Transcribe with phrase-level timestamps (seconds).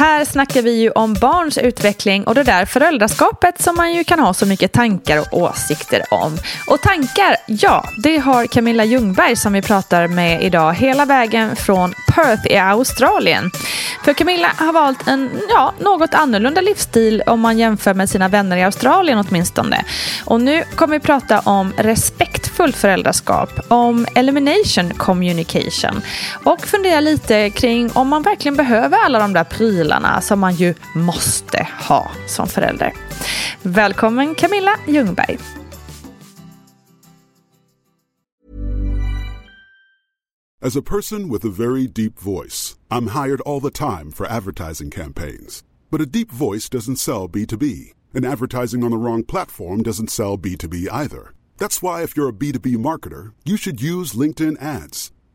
[0.00, 4.18] Här snackar vi ju om barns utveckling och det där föräldraskapet som man ju kan
[4.20, 6.38] ha så mycket tankar och åsikter om.
[6.66, 11.94] Och tankar, ja, det har Camilla Ljungberg som vi pratar med idag hela vägen från
[12.14, 13.50] Perth i Australien.
[14.04, 18.56] För Camilla har valt en ja, något annorlunda livsstil om man jämför med sina vänner
[18.56, 19.84] i Australien åtminstone.
[20.24, 26.02] Och nu kommer vi prata om respektfullt föräldraskap, om elimination communication
[26.44, 29.89] och fundera lite kring om man verkligen behöver alla de där prylarna
[30.20, 32.92] som man ju måste ha som förälder.
[33.62, 35.38] Välkommen Camilla Ljungberg.
[40.62, 44.90] As a person with a very deep voice, I'm hired all the time for advertising
[44.90, 45.64] campaigns.
[45.90, 50.36] But a deep voice doesn't sell B2B, and advertising on the wrong platform doesn't sell
[50.36, 51.32] B2B either.
[51.56, 55.12] That's why if you're a B2B marketer, you should use LinkedIn ads.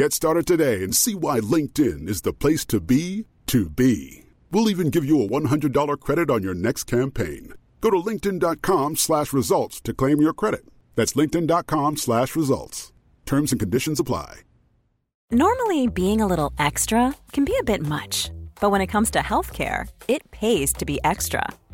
[0.00, 4.24] Get started today and see why LinkedIn is the place to be to be.
[4.50, 7.52] We'll even give you a $100 credit on your next campaign.
[7.82, 10.64] Go to linkedin.com slash results to claim your credit.
[10.94, 12.94] That's linkedin.com slash results.
[13.26, 14.36] Terms and conditions apply.
[15.30, 19.18] Normally, being a little extra can be a bit much, but when it comes to
[19.18, 21.42] healthcare, it pays to be extra.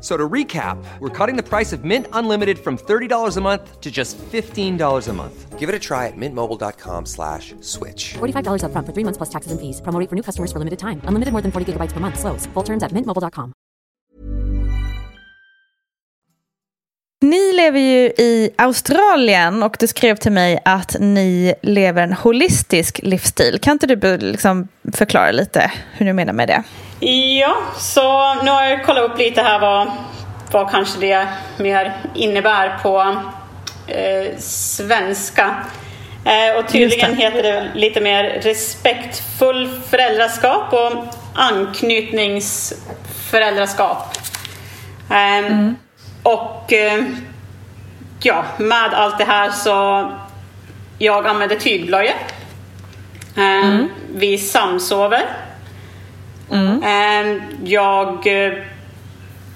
[0.00, 3.90] So to recap, we're cutting the price of Mint Unlimited from $30 a month to
[3.90, 5.58] just $15 a month.
[5.58, 8.14] Give it a try at mintmobile.com slash switch.
[8.14, 9.82] $45 upfront for three months plus taxes and fees.
[9.82, 11.02] Promo for new customers for limited time.
[11.04, 12.18] Unlimited more than 40 gigabytes per month.
[12.18, 12.46] Slows.
[12.54, 13.52] Full terms at mintmobile.com.
[17.22, 23.00] Ni lever ju i Australien och du skrev till mig att ni lever en holistisk
[23.02, 23.58] livsstil.
[23.58, 26.62] Kan inte du liksom förklara lite hur du menar med det?
[27.02, 29.90] Ja, så nu har jag kollat upp lite här vad,
[30.50, 31.28] vad kanske det
[31.58, 33.00] mer innebär på
[33.86, 35.54] eh, svenska.
[36.24, 37.16] Eh, och tydligen det.
[37.22, 40.92] heter det lite mer respektfull föräldraskap och
[41.34, 44.16] anknytningsföräldraskap.
[45.10, 45.76] Eh, mm.
[46.22, 47.04] Och eh,
[48.22, 50.08] ja, med allt det här så
[50.98, 52.14] jag använder tygblöjor.
[53.36, 53.88] Eh, mm.
[54.14, 55.22] Vi samsover.
[56.50, 56.82] Mm.
[56.82, 58.52] Ehm, jag eh,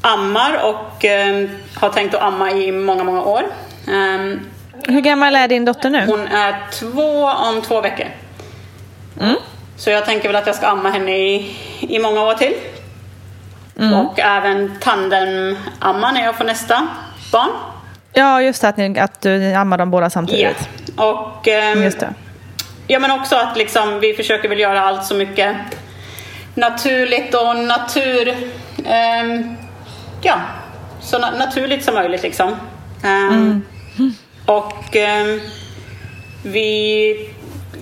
[0.00, 3.42] ammar och eh, har tänkt att amma i många, många år.
[3.88, 4.40] Ehm,
[4.88, 6.06] Hur gammal är din dotter nu?
[6.06, 8.06] Hon är två om två veckor.
[9.20, 9.36] Mm.
[9.76, 12.54] Så jag tänker väl att jag ska amma henne i, i många år till.
[13.78, 13.94] Mm.
[13.94, 16.88] Och även tandem-amma när jag får nästa
[17.32, 17.50] barn.
[18.12, 20.68] Ja, just det, att, ni, att du ammar dem båda samtidigt.
[20.96, 22.14] Ja, och um, just det.
[22.86, 25.56] ja, men också att liksom, vi försöker väl göra allt så mycket
[26.54, 28.34] naturligt och natur...
[28.86, 29.56] ehm,
[30.22, 30.34] ja,
[31.00, 32.56] så na- naturligt som möjligt liksom.
[33.04, 33.62] Ehm,
[34.46, 35.40] Och ehm,
[36.42, 37.30] vi...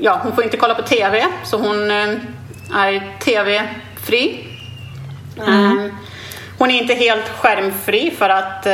[0.01, 1.91] Ja, hon får inte kolla på TV, så hon
[2.75, 4.47] är TV-fri.
[5.49, 5.91] Ehm,
[6.59, 8.67] hon är inte helt skärmfri för att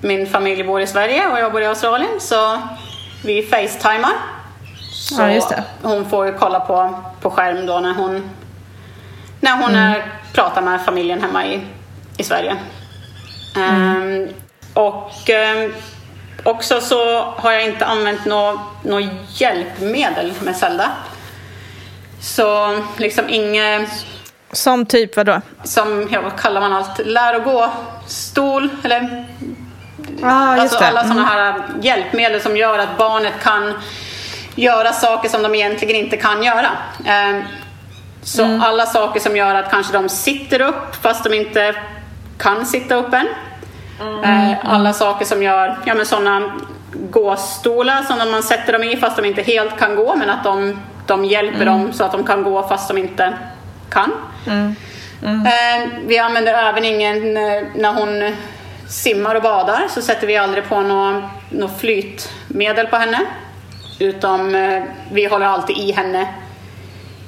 [0.00, 2.58] min familj bor i Sverige och jag bor i Australien, så
[3.24, 4.12] vi facetimar.
[4.92, 5.64] Så Ja, just det.
[5.82, 8.30] hon får kolla på, på skärm då när hon,
[9.40, 9.92] när hon Mm.
[9.92, 11.60] är, pratar med familjen hemma i,
[12.16, 12.56] i Sverige.
[13.56, 14.28] Ehm,
[14.74, 15.74] och ehm,
[16.42, 20.90] också så har jag inte använt något nå hjälpmedel med Zelda.
[22.20, 23.90] Så liksom inget
[24.52, 25.40] Som typ vad då?
[25.64, 27.70] som, ja, vad kallar man allt, lär och gå
[28.06, 29.24] stol eller
[30.10, 31.08] just alltså alla Mm.
[31.12, 33.74] sådana här hjälpmedel som gör att barnet kan
[34.54, 36.68] göra saker som de egentligen inte kan göra.
[38.22, 38.62] Så Mm.
[38.62, 41.74] alla saker som gör att kanske de sitter upp fast de inte
[42.38, 43.26] kan sitta upp än.
[44.00, 44.50] Mm.
[44.50, 46.52] Eh, Alla saker som gör, ja men sådana
[46.92, 50.78] gåstolar som man sätter dem i fast de inte helt kan gå men att de,
[51.06, 51.66] de hjälper Mm.
[51.66, 53.32] dem så att de kan gå fast de inte
[53.90, 54.12] kan.
[54.46, 58.36] Eh, Vi använder även ingen, eh, när hon
[58.88, 63.20] simmar och badar så sätter vi aldrig på något, något flytmedel på henne.
[64.00, 64.82] Eh,
[65.12, 66.26] vi håller alltid i henne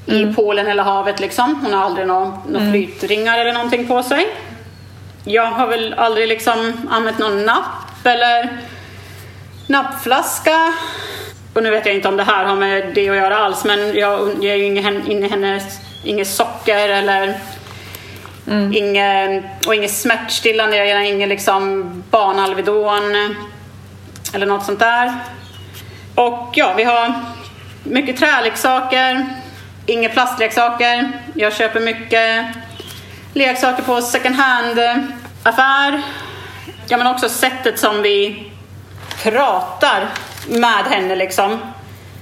[0.07, 1.61] i poolen eller havet liksom.
[1.63, 4.27] Hon har aldrig några några flytringar eller någonting på sig.
[5.25, 8.49] Jag har väl aldrig liksom använt någon napp eller
[9.67, 10.73] nappflaska.
[11.55, 13.95] Och nu vet jag inte om det här har med det att göra alls men
[13.99, 14.65] jag ger ju
[16.05, 17.35] inget, socker eller
[18.73, 20.77] inget, och inget smärtstillande.
[20.77, 23.37] Jag ger inget liksom Banalvedon
[24.35, 25.15] eller något sånt där.
[26.15, 27.15] Och ja, vi har
[27.85, 29.27] mycket träleksaker,
[29.91, 31.13] inga plastleksaker.
[31.35, 32.47] Jag köper mycket
[33.35, 36.03] leksaker på second hand-affär.
[36.89, 38.51] Ja, men också sättet som vi
[39.23, 40.09] pratar
[40.49, 41.59] med henne liksom.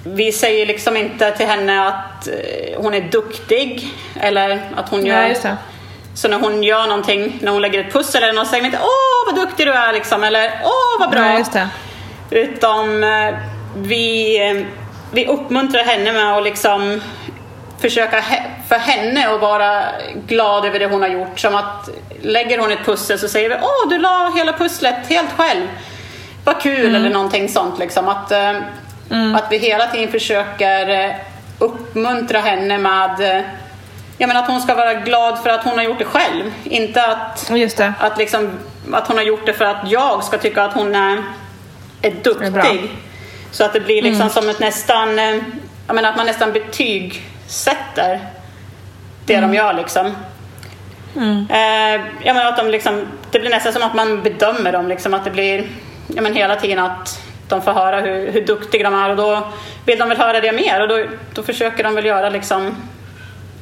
[0.05, 3.89] Vi säger liksom inte till henne att eh, hon är duktig
[4.21, 5.29] eller att hon gör...
[5.29, 5.57] Det.
[6.15, 8.79] Så när hon gör någonting, när hon lägger ett pussel eller något, säger vi inte
[8.83, 11.27] åh vad duktig du är liksom eller åh vad bra.
[11.27, 11.69] Ja, just det.
[12.31, 13.35] Utan eh,
[13.77, 14.67] vi, eh,
[15.13, 17.01] vi uppmuntrar henne med att liksom
[17.81, 18.25] försöka
[18.69, 19.85] för henne att vara
[20.27, 21.41] glad över det hon har gjort.
[21.41, 21.89] Som att
[22.23, 25.67] lägger hon ett pussel så säger vi åh du la hela pusslet helt själv.
[26.45, 28.09] Vad kul eller någonting sånt liksom.
[28.09, 28.53] Att, eh,
[29.35, 31.15] att vi hela tiden försöker eh,
[31.59, 33.45] uppmuntra henne med eh,
[34.21, 36.53] Ja, men att hon ska vara glad för att hon har gjort det själv.
[36.65, 37.51] Inte att,
[37.99, 38.51] att, liksom,
[38.93, 41.23] att hon har gjort det för att jag ska tycka att hon är,
[42.03, 42.91] är är duktig.
[43.51, 45.19] Så att det blir liksom som ett nästan,
[45.87, 46.53] jag menar att man nästan
[47.49, 48.21] betygsätter
[49.27, 50.07] det de gör liksom.
[51.51, 55.15] Eh, jag menar att de liksom, det blir nästan som att man bedömer dem, liksom,
[55.15, 55.67] att det blir
[56.07, 59.49] ja, men hela tiden att de får höra hur, hur duktiga de är och då
[59.87, 61.05] vill de väl höra det mer och då,
[61.35, 62.77] då försöker de väl göra liksom,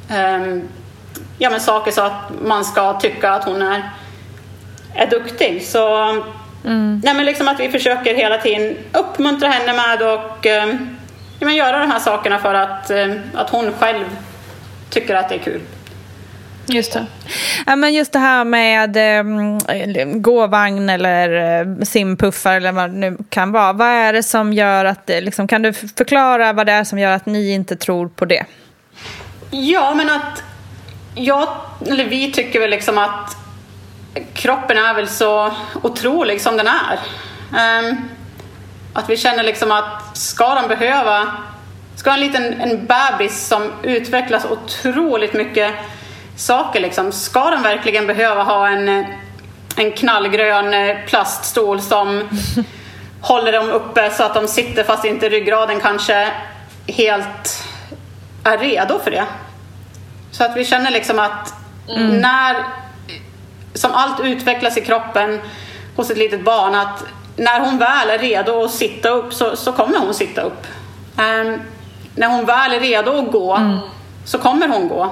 [0.09, 0.67] ehm,
[1.37, 3.89] ja, men saker så att man ska tycka att hon är,
[4.95, 5.63] är duktig.
[5.65, 6.13] Så
[7.03, 10.96] nej, men liksom att vi försöker hela tiden uppmuntra henne med och ja,
[11.45, 14.05] men göra de här sakerna för att, ehm, att hon själv
[14.89, 15.61] tycker att det är kul.
[16.69, 17.05] Just det.
[17.65, 23.17] Ja, men just det här med eh, gåvagn eller eh, simpuffar eller vad det nu
[23.29, 23.73] kan vara.
[23.73, 26.99] Vad är det som gör att, det, liksom, kan du förklara vad det är som
[26.99, 28.45] gör att ni inte tror på det?
[29.51, 30.43] Ja, men att
[31.15, 31.47] jag,
[31.87, 33.37] eller vi tycker väl liksom att
[34.33, 35.51] kroppen är väl så
[35.83, 36.99] otrolig som den är.
[37.57, 37.95] Ehm,
[38.97, 41.27] att vi känner liksom att ska de behöva,
[41.95, 45.73] ska en liten en bebis som utvecklas otroligt mycket
[46.35, 49.05] saker liksom, ska de verkligen behöva ha en,
[49.75, 52.29] en knallgrön eh, plaststol som
[53.21, 56.27] håller dem uppe så att de sitter fast inte ryggraden kanske
[56.87, 57.63] helt
[58.43, 59.25] är redo för det.
[60.31, 61.53] Så att vi känner liksom att
[61.97, 62.55] när,
[63.73, 65.41] som allt utvecklas i kroppen
[65.95, 67.03] hos ett litet barn, att
[67.37, 70.67] när hon väl är redo att sitta upp så, så kommer hon sitta upp.
[71.17, 71.61] Ehm,
[72.15, 73.59] när hon väl är redo att gå
[74.25, 75.03] så kommer hon gå.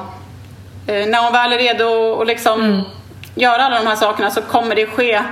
[0.87, 2.81] Eh, när hon väl är redo att liksom
[3.35, 5.23] göra alla de här sakerna så kommer det ske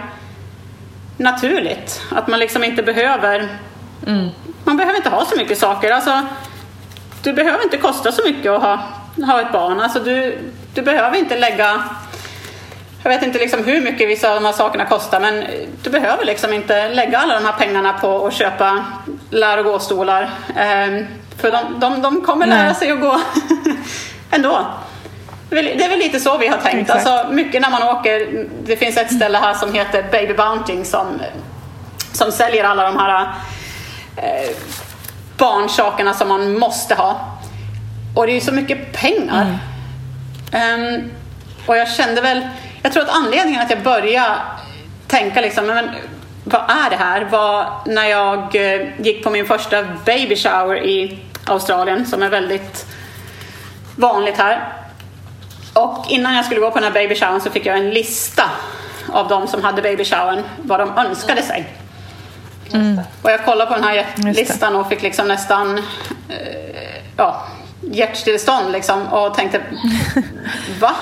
[1.18, 2.02] naturligt.
[2.12, 3.50] Att man liksom inte behöver
[4.64, 5.92] man behöver inte ha så mycket saker.
[5.92, 6.22] Alltså,
[7.24, 8.80] du behöver inte kosta så mycket att ha,
[9.26, 9.82] ha ett barn.
[9.82, 10.38] Alltså, du,
[10.74, 11.84] du behöver inte lägga...
[13.04, 15.44] Jag vet inte liksom hur mycket vissa av de här sakerna kostar men
[15.84, 18.86] du behöver liksom inte lägga alla de här pengarna på att köpa
[19.30, 20.22] lär och gå-stolar.
[20.56, 21.06] Eh,
[21.38, 23.22] för de, de, de kommer lära sig att gå
[24.32, 24.66] ändå.
[25.50, 26.90] Det är väl- lite så vi har tänkt.
[26.90, 27.08] Exakt.
[27.08, 31.08] Alltså, mycket när man åker, det finns ett ställe här som heter Baby Bounting som,
[32.14, 33.28] som säljer alla de här
[34.18, 34.50] eh,
[35.38, 37.38] barnsakerna som man måste ha.
[38.16, 39.58] Och det är ju så mycket pengar.
[40.52, 41.12] Ehm,
[41.66, 42.48] och jag kände väl,
[42.84, 44.36] jag tror att anledningen att jag började
[45.08, 45.90] tänka liksom, men
[46.44, 47.26] vad är det här?
[47.26, 52.86] Var när jag eh, gick på min första baby shower i Australien som är väldigt
[53.96, 54.74] vanligt här.
[55.74, 58.44] Och innan jag skulle gå på den här baby showern så fick jag en lista
[59.12, 61.66] av de som hade baby showern, vad de önskade sig.
[63.22, 65.78] Och jag kollade på den här listan och fick liksom nästan
[66.30, 67.46] eh, ja,
[67.82, 69.62] hjärtstillestånd liksom och tänkte
[70.80, 70.96] va?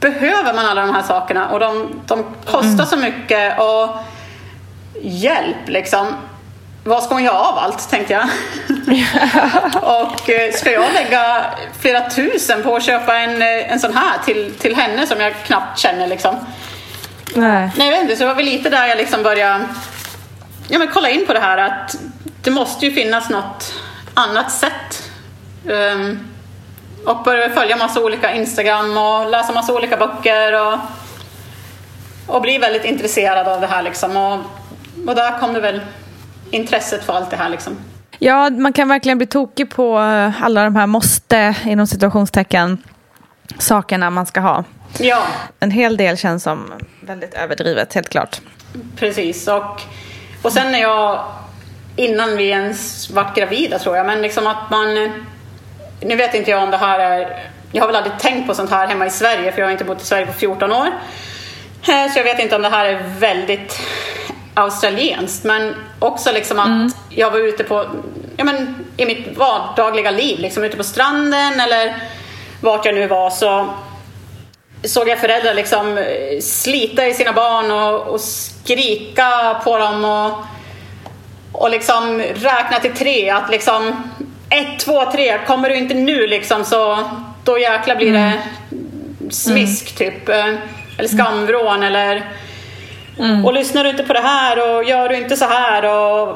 [0.00, 1.48] Behöver man alla de här sakerna?
[1.48, 3.96] Och de, de kostar så mycket och
[5.02, 6.06] hjälp liksom.
[6.84, 8.24] Vad ska hon göra av allt, tänkte jag.
[9.82, 11.44] och eh, ska jag lägga
[11.80, 15.34] flera tusen på att köpa en, eh, en sån här till, till henne som jag
[15.44, 16.34] knappt känner liksom?
[17.34, 17.70] Nej.
[17.76, 19.64] Nej, jag vet inte, så det var väl lite där jag liksom började
[20.68, 21.96] ja, men kolla in på det här att
[22.42, 23.74] det måste ju finnas något
[24.14, 25.10] annat sätt.
[25.64, 26.28] Um,
[27.06, 30.78] och började följa massa olika Instagram och läsa massa olika böcker och,
[32.26, 34.16] och bli väldigt intresserad av det här liksom.
[34.16, 34.38] Och,
[35.06, 35.80] och där kom det väl
[36.50, 37.76] intresset för allt det här liksom.
[38.18, 42.78] Ja, man kan verkligen bli tokig på eh, alla de här måste, inom situationstecken,
[43.58, 44.64] sakerna man ska ha.
[44.98, 45.22] Ja,
[45.60, 48.40] En hel del känns som väldigt överdrivet, helt klart.
[48.96, 49.48] Precis.
[49.48, 49.82] Och,
[50.42, 51.24] och sen när jag,
[51.96, 55.10] innan vi ens vart gravida tror jag, men liksom att man...
[56.00, 57.50] Nu vet inte jag om det här är...
[57.72, 59.84] Jag har väl aldrig tänkt på sånt här hemma i Sverige, för jag har inte
[59.84, 60.86] bott i Sverige på 14 år.
[61.88, 63.80] Eh, Så jag vet inte om det här är väldigt
[64.54, 67.86] australienskt, men också liksom att jag var ute på,
[68.36, 71.96] ja men i mitt vardagliga liv, liksom ute på stranden eller
[72.60, 73.68] vart jag nu var så
[74.84, 80.32] såg jag föräldrar liksom eh, slita i sina barn och, och skrika på dem och,
[81.52, 83.30] och liksom räkna till tre.
[83.30, 84.10] Att liksom
[84.50, 86.98] ett, två, tre, kommer du inte nu liksom så
[87.44, 88.32] då jäkla blir det
[89.30, 90.28] smisk typ.
[90.28, 90.54] eh,
[90.98, 92.30] Eller skamvrån eller
[93.44, 96.28] och lyssnar du inte på det här och gör du inte så här och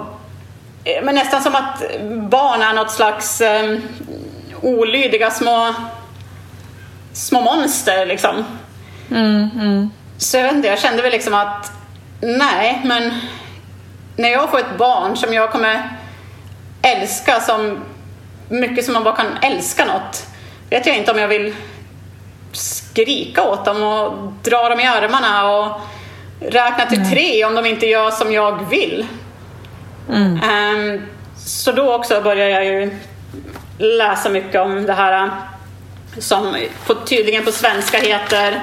[0.85, 1.83] eh, men nästan som att
[2.31, 3.77] barn är något slags eh,
[4.63, 5.75] olydiga små
[7.13, 8.45] små monster liksom.
[10.19, 11.73] Så jag vet inte, jag kände väl liksom att
[12.21, 13.13] nej, men
[14.17, 15.89] när jag får ett barn som jag kommer
[16.83, 17.79] älska som
[18.51, 20.27] mycket som man bara kan älska något,
[20.71, 21.55] vet jag inte om jag vill
[22.53, 25.81] skrika åt dem och dra dem i armarna och
[26.41, 29.07] räkna till tre om de inte gör som jag vill.
[30.43, 32.91] Ehm, så då också började jag ju
[33.79, 35.31] läsa mycket om det här
[36.19, 38.61] som på, tydligen på svenska heter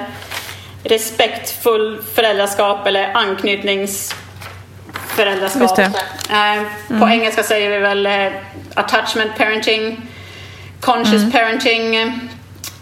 [0.84, 4.27] respektfull föräldraskap eller anknytningsföräldraskap.
[6.28, 6.34] Det.
[6.34, 8.26] Eh, På engelska säger vi väl eh,
[8.74, 10.06] attachment parenting,
[10.80, 12.20] conscious parenting,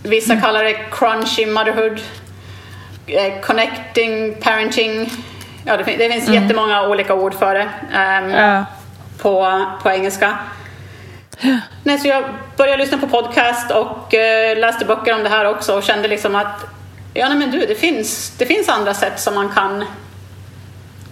[0.02, 2.00] vissa kallar det crunchy motherhood,
[3.07, 5.11] eh, connecting parenting.
[5.64, 8.64] Ja, det, fin- det finns jättemånga olika ord för det ehm, Ja.
[9.23, 10.38] på, på engelska.
[11.83, 12.25] Nej, så jag
[12.57, 16.35] började lyssna på podcast och eh, läste böcker om det här också och kände liksom
[16.37, 16.64] att
[17.14, 19.85] ja, nej, men du, det finns, det finns andra sätt som man kan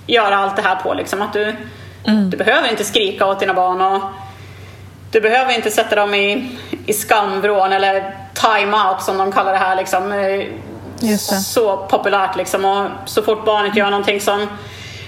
[0.07, 0.95] göra allt det här på.
[0.95, 1.23] Liksom.
[1.23, 1.57] Att du,
[2.31, 4.03] du behöver inte skrika åt dina barn och
[5.11, 6.51] du behöver inte sätta dem i,
[6.87, 9.77] i skamvrån eller time-out som de kallar det här.
[9.77, 10.13] Liksom.
[10.13, 10.47] Eh,
[11.01, 11.19] det.
[11.19, 12.65] Så populärt liksom.
[12.65, 14.47] Och så fort barnet gör någonting som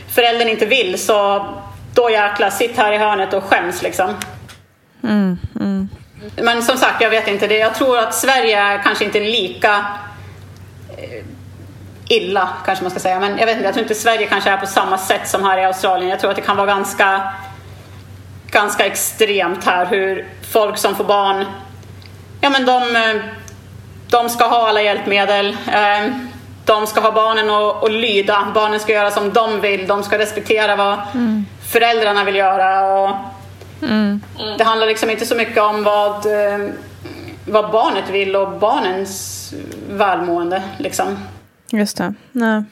[0.09, 1.47] föräldern inte vill så
[1.95, 4.15] då jäklar, sitt här i hörnet och skäms liksom.
[6.37, 7.47] Men som sagt, jag vet inte.
[7.47, 7.59] Det.
[7.59, 9.85] Jag tror att Sverige är kanske inte lika
[12.09, 13.21] illa, kanske man ska säga.
[13.21, 15.59] Men jag vet inte, jag tror inte Sverige kanske är på samma sätt som här
[15.59, 16.11] i Australien.
[16.11, 17.33] Jag tror att det kan vara ganska,
[18.51, 21.45] ganska extremt här hur folk som får barn,
[22.41, 23.23] ja men de, eh,
[24.11, 25.57] de ska ha alla hjälpmedel.
[25.73, 26.13] eh,
[26.65, 28.49] De ska ha barnen att att lyda.
[28.55, 29.87] Barnen ska göra som de vill.
[29.87, 30.99] De ska respektera vad
[31.73, 32.93] föräldrarna vill göra.
[33.01, 33.11] Och
[34.59, 36.69] Det handlar liksom inte så mycket om vad, eh,
[37.47, 39.53] vad barnet vill och barnens
[39.91, 40.63] välmående.
[40.79, 41.19] Liksom.
[41.71, 42.15] Just det.
[42.33, 42.63] Nej.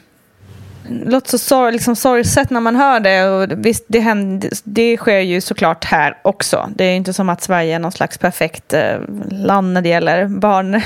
[0.89, 3.23] låter så sor liksom sorgset när man hör det.
[3.23, 6.69] Och visst, det, händer, det sker ju såklart här också.
[6.75, 8.97] Det är inte som att Sverige är någon slags perfekt eh,
[9.29, 10.75] land när det gäller barn,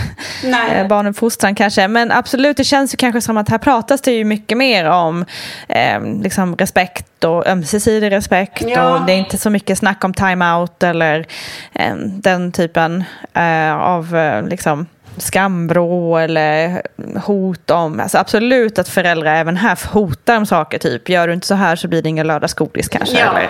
[0.73, 1.87] eh, barnuppfostran kanske.
[1.87, 5.25] Men absolut, det känns ju kanske som att här pratas det ju mycket mer om
[5.67, 8.63] eh, liksom respekt och ömsesidig respekt.
[8.67, 8.93] Ja.
[8.93, 11.25] Och det är inte så mycket snack om time-out eller
[11.73, 14.87] eh, den typen eh, av eh, liksom,
[15.19, 16.81] skamvrå eller
[17.25, 21.47] hot om, alltså absolut att föräldrar även här hotar om saker, typ gör du inte
[21.47, 23.19] så här så blir det ingen lördagsgodis kanske.
[23.19, 23.25] Ja.
[23.25, 23.49] Eller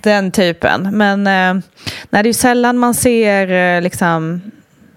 [0.00, 0.88] den typen.
[0.92, 1.62] Men eh, nej,
[2.10, 4.42] det är ju sällan man ser, eh, liksom,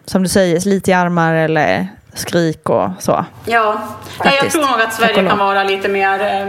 [0.06, 3.25] som du säger, slit i armar eller skrik och så.
[3.46, 3.82] Ja,
[4.24, 6.48] nej, jag tror nog att Sverige kan vara lite mer eh,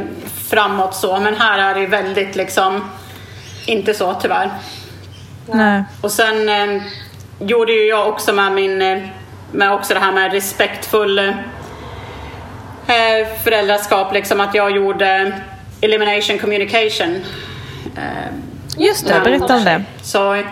[0.49, 2.90] framåt så, men här är det väldigt liksom
[3.66, 4.50] inte så tyvärr.
[5.47, 5.83] Nej.
[6.00, 6.83] Och sen eh,
[7.38, 8.99] gjorde ju jag också med min eh,
[9.52, 11.35] med också det här med respektfull eh,
[13.44, 15.40] föräldraskap, liksom att jag gjorde
[15.80, 17.21] elimination communication.
[17.97, 18.32] Eh,
[18.76, 19.85] Just det, berätta om det.
[20.02, 20.42] Så,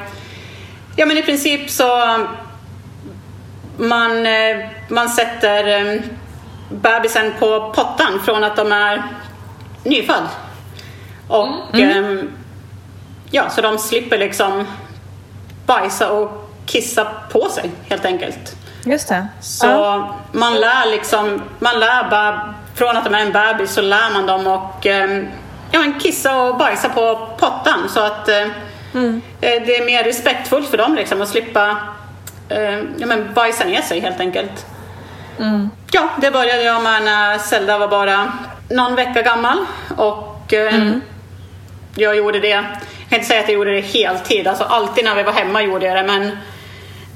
[0.97, 2.19] ja men i princip så
[3.77, 6.01] man, eh, man sätter eh,
[6.69, 9.03] bebisen på pottan från att de är
[9.85, 10.29] nyfödd.
[11.29, 12.19] Och mm.
[12.19, 12.25] eh,
[13.31, 14.67] ja, så de slipper liksom
[15.67, 18.57] bajsa och kissa på sig helt enkelt.
[18.85, 19.27] Just det.
[19.41, 20.17] Så ja.
[20.33, 24.27] man lär liksom, man lär bara, från att de är en bebis så lär man
[24.27, 25.25] dem och eh,
[25.71, 28.47] ja, kissa och bajsa på pottan så att eh,
[28.95, 29.23] mm.
[29.41, 31.77] Eh, det är mer respektfullt för dem liksom att slippa
[32.49, 34.67] eh, ja, men bajsa ner sig helt enkelt.
[35.39, 35.71] Mm.
[35.91, 38.33] Ja, det började jag med när Zelda var bara
[38.69, 39.59] någon vecka gammal
[39.97, 41.01] och mm.
[41.95, 42.65] jag gjorde det, jag
[43.09, 45.87] kan inte säga att jag gjorde det heltid, alltså alltid när vi var hemma gjorde
[45.87, 46.37] jag det men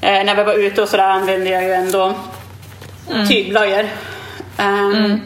[0.05, 2.15] Eh, när vi var ute och sådär använde jag ju ändå
[3.11, 3.29] mm.
[3.29, 3.89] tygblöjor.
[4.59, 5.21] Um, mm.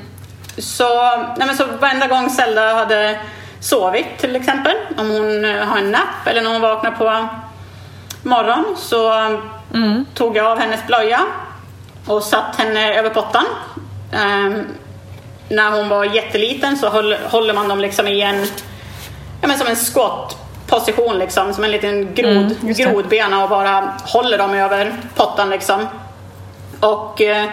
[0.58, 3.18] Så, nej men så varenda gång Zelda hade
[3.60, 7.28] sovit till exempel, om hon eh, har en napp eller när hon vaknar på
[8.22, 9.12] morgon så
[9.74, 10.06] mm.
[10.14, 11.20] tog jag av hennes blöja
[12.06, 13.44] och satt henne över pottan.
[14.12, 14.66] Um,
[15.48, 18.46] när hon var jätteliten så höll, håller man dem liksom i en,
[19.40, 23.94] ja men som en skott position liksom, som en liten grod, mm, grodbena och bara
[24.04, 25.86] håller dem över pottan liksom.
[26.80, 27.46] Och eh,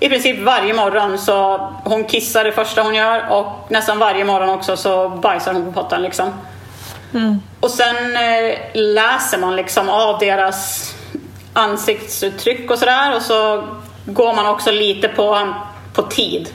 [0.00, 4.48] i princip varje morgon så hon kissar det första hon gör och nästan varje morgon
[4.48, 6.32] också så bajsar hon på pottan liksom.
[7.14, 7.42] Mm.
[7.60, 10.94] Och sen eh, läser man liksom av deras
[11.52, 13.64] ansiktsuttryck och sådär och så
[14.04, 15.54] går man också lite på,
[15.92, 16.48] på tid.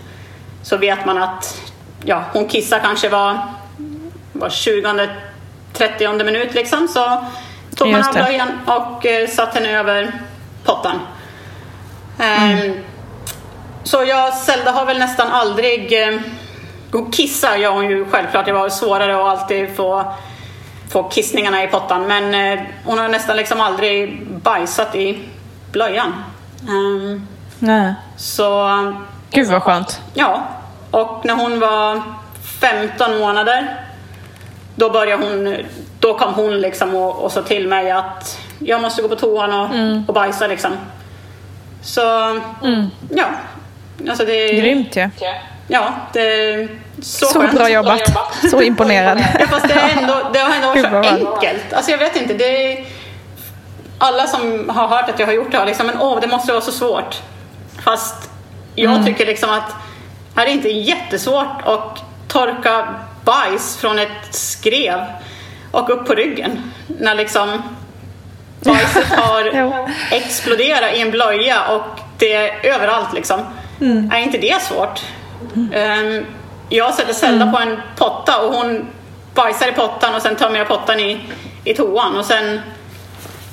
[0.64, 1.62] Så vet man att
[2.06, 3.40] ja, hon kissar kanske var,
[4.34, 5.10] var 20
[5.89, 7.26] 30 minut liksom så
[7.76, 10.12] tog man av blöjan och eh, satte henne över
[10.63, 11.00] pottan.
[12.20, 12.72] Mm.
[12.72, 12.78] Um,
[13.84, 16.04] så jag, Zelda har väl nästan aldrig...
[16.04, 16.20] Eh,
[17.12, 20.13] kissar gör hon ju självklart, det var svårare att alltid få,
[20.91, 25.20] få kissningarna i pottan men eh, hon har nästan liksom aldrig bajsat i
[25.72, 26.13] blöjan.
[26.70, 27.28] Um,
[27.60, 27.94] Nej.
[28.17, 28.70] Så...
[29.32, 30.02] Gud vad skönt.
[30.13, 30.44] Ja.
[30.91, 32.02] Och när hon var
[32.62, 33.86] 15 månader
[34.82, 35.58] då började hon,
[36.00, 39.54] då kom hon liksom och, och sa till mig att jag måste gå på toan
[39.54, 40.04] och, mm.
[40.08, 40.72] och bajsa liksom.
[41.84, 42.02] Så,
[42.63, 42.89] mm.
[43.10, 43.26] ja.
[44.10, 45.10] Alltså det, Grymt ju.
[45.20, 45.34] Ja.
[45.67, 46.67] ja, det är
[47.02, 47.56] så, så skönt.
[47.56, 48.02] bra jobbat.
[48.52, 49.24] så imponerad.
[49.39, 51.74] ja, fast det, är ändå, det har ändå varit så enkelt.
[51.74, 52.86] Alltså jag vet inte, det är,
[53.98, 56.52] alla som har hört att jag har gjort det har liksom, men åh, det måste
[56.52, 57.22] vara så svårt.
[57.84, 58.30] Fast
[58.76, 59.06] jag mm.
[59.06, 59.76] tycker liksom att
[60.36, 62.88] här är inte jättesvårt att torka
[63.24, 65.00] bajs från ett skrev
[65.72, 66.72] och upp på ryggen.
[66.88, 67.62] När liksom
[68.60, 69.52] bajset har
[70.12, 73.40] exploderat i en blöja och det är överallt liksom.
[73.82, 74.12] Mm.
[74.12, 75.02] Är inte det svårt?
[75.56, 76.26] Um,
[76.70, 77.54] jag sätter Zelda mm.
[77.54, 78.88] på en potta och hon
[79.34, 81.20] bajsar i pottan och sen tömmer jag pottan i,
[81.64, 82.60] i toan och sen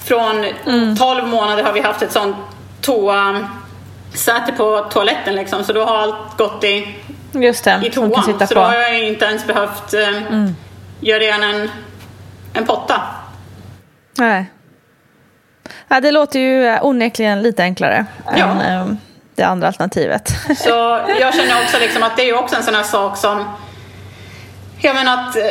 [0.04, 0.96] från mm.
[0.96, 2.36] 12 månader har vi haft ett sånt
[2.80, 6.94] toasäte på toaletten liksom så då har allt gått i
[7.32, 8.22] Just det, i toan.
[8.22, 8.54] Så på.
[8.54, 10.56] då har jag inte ens behövt eh, mm.
[11.00, 11.70] göra ren en,
[12.52, 13.02] en potta.
[14.18, 14.46] Nej.
[15.88, 18.46] Ja, det låter ju onekligen lite enklare ja.
[18.46, 18.94] än eh,
[19.34, 20.28] det andra alternativet.
[20.56, 23.44] Så jag känner också liksom att det är också en sån här sak som...
[24.80, 25.42] Jag menar att eh,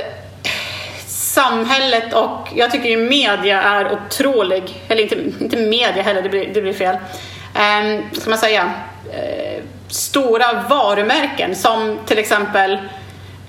[1.07, 6.53] samhället och jag tycker ju media är otrolig, eller inte, inte media heller, det blir,
[6.53, 6.95] det blir fel.
[6.95, 8.63] Um, ska man säga?
[8.63, 9.56] Uh,
[9.87, 12.77] stora varumärken som till exempel,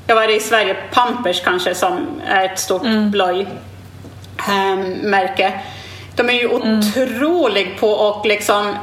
[0.06, 3.10] jag var i Sverige, Pampers kanske som är ett stort mm.
[3.10, 3.52] blöjmärke.
[6.16, 6.78] De är ju mm.
[6.78, 8.76] otroligt på att liksom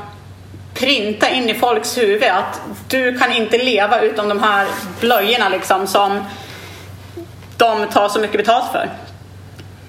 [0.74, 4.68] printa in i folks huvud att du kan inte leva utan de här
[5.00, 6.24] blöjorna liksom som
[7.58, 8.90] de tar så mycket betalt för.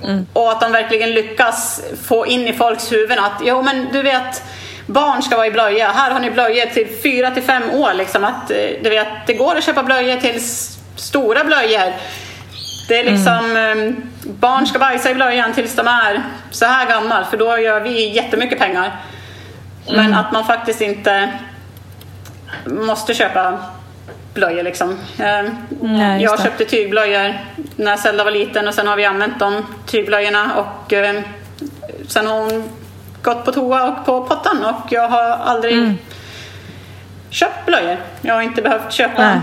[0.04, 0.26] Mm.
[0.32, 4.42] Och att de verkligen lyckas få in i folks huvuden att jo men du vet
[4.86, 5.92] barn ska vara i blöja.
[5.92, 7.94] Här har ni blöjor till fyra till fem år.
[7.94, 10.40] Liksom, att, eh, du vet, det går att köpa blöjor till
[10.96, 11.92] stora blöjor.
[12.88, 14.10] Det är liksom, mm.
[14.22, 18.08] barn ska bajsa i blöjan tills de är så här gammal för då gör vi
[18.08, 18.96] jättemycket pengar.
[19.88, 20.04] Mm.
[20.04, 21.32] Men att man faktiskt inte
[22.64, 23.58] måste köpa
[24.34, 24.98] blöjor liksom.
[25.18, 27.34] Ehm, Nej, jag köpte tygblöjor
[27.76, 31.22] när Zelda var liten och sen har vi använt de tygblöjorna och ehm,
[32.08, 32.68] sen har hon
[33.26, 35.98] gått på toa och på pottan och jag har aldrig mm.
[37.30, 37.96] köpt blöjor.
[38.20, 39.40] Jag har inte behövt köpa Nej.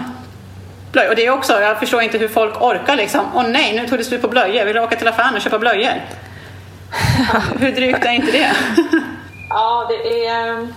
[0.91, 1.09] blöjor.
[1.09, 3.25] Och det är också, jag förstår inte hur folk orkar liksom.
[3.35, 4.65] Åh nej, nu tog det slut på blöjor.
[4.65, 5.93] Vill du åka till affären och köpa blöjor?
[7.59, 8.51] hur drygt är inte det?
[9.49, 10.73] ja, det är ehm,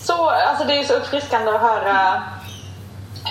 [0.00, 2.22] så, alltså det är så uppfriskande att höra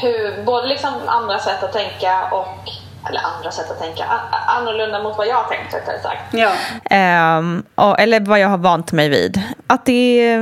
[0.01, 2.69] hur både liksom andra sätt att tänka och
[3.09, 4.05] eller andra sätt att tänka,
[4.47, 6.21] annorlunda mot vad jag har tänkt rättare sagt.
[6.31, 6.51] Ja.
[7.37, 9.41] Um, och, eller vad jag har vant mig vid.
[9.67, 10.39] Att det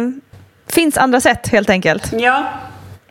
[0.67, 2.13] finns andra sätt helt enkelt.
[2.13, 2.43] Ja.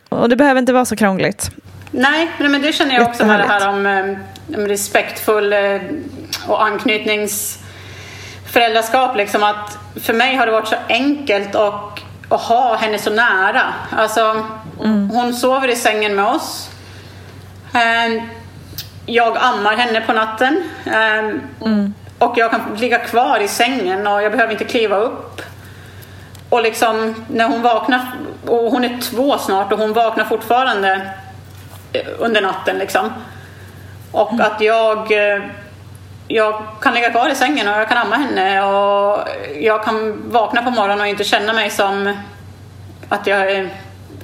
[0.08, 1.50] Och det behöver inte vara så krångligt.
[1.90, 4.18] Nej, men det känner jag också med det här om, um,
[4.66, 5.80] respektfull uh,
[6.48, 9.16] och anknytningsföräldraskap.
[9.16, 13.62] Liksom att för mig har det varit så enkelt och, att ha henne så nära.
[13.90, 14.46] Alltså,
[14.84, 15.10] mm.
[15.10, 16.70] Hon sover i sängen med oss.
[19.10, 20.62] Jag ammar henne på natten.
[20.86, 21.94] Um, mm.
[22.18, 25.42] Och jag kan ligga kvar i sängen och jag behöver inte kliva upp.
[26.48, 28.00] Och liksom när hon vaknar,
[28.46, 31.10] och hon är två snart och hon vaknar fortfarande
[31.92, 33.12] eh, under natten liksom.
[34.12, 34.46] Och mm.
[34.46, 35.42] att jag, eh,
[36.28, 39.28] jag kan ligga kvar i sängen och jag kan amma henne och
[39.60, 42.16] jag kan vakna på morgonen och inte känna mig som
[43.08, 43.68] att jag är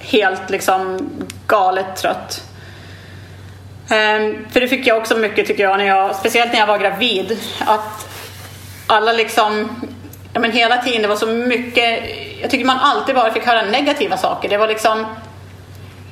[0.00, 1.10] helt liksom
[1.46, 2.42] galet trött.
[3.88, 6.78] Um, för det fick jag också mycket tycker jag, när jag, speciellt när jag var
[6.78, 7.38] gravid.
[7.66, 8.08] Att
[8.86, 9.68] alla liksom,
[10.32, 12.02] ja men hela tiden, det var så mycket,
[12.40, 14.48] jag tycker man alltid bara fick höra negativa saker.
[14.48, 15.06] Det var liksom,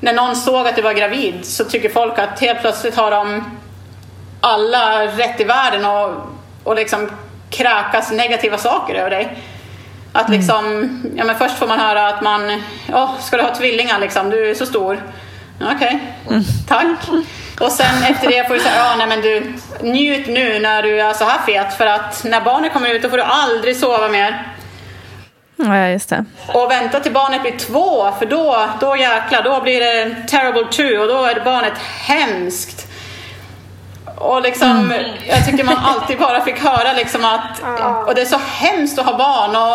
[0.01, 3.45] när någon såg att du var gravid så tycker folk att helt plötsligt har de
[4.41, 6.11] alla rätt i världen och,
[6.65, 7.11] och liksom
[7.51, 9.37] kräkas negativa saker över dig.
[10.13, 10.41] Att mm.
[10.41, 11.13] liksom, mm.
[11.17, 14.51] ja men först får man höra att man, oh, ska du ha tvillingar liksom, du
[14.51, 15.03] är så stor.
[15.61, 16.37] Okej, okay.
[16.37, 16.45] mm.
[16.69, 17.09] tack.
[17.61, 21.01] Och sen efter det får du säga, ja nej men du njut nu när du
[21.01, 24.09] är så här fet för att när barnet kommer ut då får du aldrig sova
[24.09, 24.55] mer.
[25.57, 26.25] Ja, just det.
[26.49, 30.99] Och vänta till barnet blir två för då, då jäklar, då blir det terrible two
[30.99, 32.87] och då är barnet hemskt.
[34.17, 35.05] Och liksom, mm.
[35.27, 37.63] jag tycker man alltid bara fick höra liksom att,
[38.07, 39.75] och det är så hemskt att ha barn och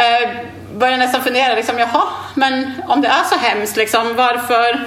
[0.00, 0.28] eh,
[0.74, 2.02] börjar nästan fundera liksom, jaha,
[2.34, 4.80] men om det är så hemskt liksom, varför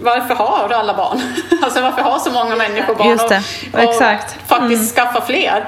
[0.00, 1.20] varför har alla barn?
[1.62, 3.42] Alltså varför har så många människor barn Just det.
[3.72, 4.36] och, och Exakt.
[4.46, 5.06] faktiskt mm.
[5.06, 5.64] skaffa fler?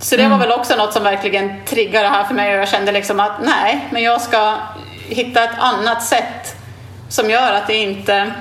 [0.00, 0.38] Så det var mm.
[0.38, 3.32] väl också något som verkligen triggade det här för mig och jag kände liksom att
[3.42, 4.54] nej, men jag ska
[5.08, 6.56] hitta ett annat sätt
[7.08, 8.32] som gör att det inte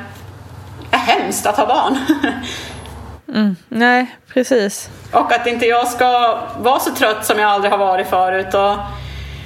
[0.92, 1.98] är hemskt att ha barn.
[3.34, 3.56] Mm.
[3.70, 4.90] Nej, precis.
[5.12, 8.54] Och att inte jag ska vara så trött som jag aldrig har varit förut.
[8.54, 8.78] Och,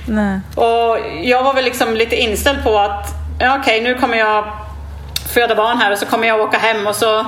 [0.07, 0.39] nej.
[0.55, 3.07] och jag var väl liksom lite inställd på att
[3.39, 4.45] ja, okej, okay, nu kommer jag
[5.36, 7.26] föda barn här och så kommer jag åka hem och så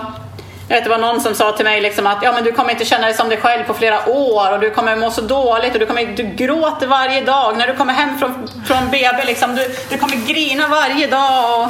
[0.70, 2.72] jag vet, det var någon som sa till mig liksom att ja, men du kommer
[2.72, 5.74] inte känna dig som dig själv på flera år och du kommer må så dåligt
[5.74, 9.24] och du, kommer, du gråter varje dag när du kommer hem från, från BB.
[9.26, 11.60] Liksom, du, du kommer grina varje dag.
[11.60, 11.67] Och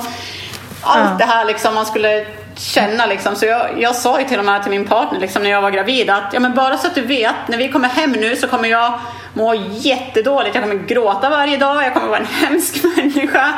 [0.82, 1.15] allt ja.
[1.19, 3.06] det här liksom, man skulle känna.
[3.06, 3.36] Liksom.
[3.36, 5.71] Så jag, jag sa ju till och med till min partner liksom, när jag var
[5.71, 8.47] gravid att ja, men bara så att du vet, när vi kommer hem nu så
[8.47, 9.00] kommer jag
[9.34, 10.56] må jättedåligt.
[10.56, 13.54] Jag kommer gråta varje dag, jag kommer vara en hemsk människa.